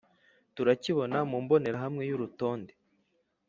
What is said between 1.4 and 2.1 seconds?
mbonerahamwe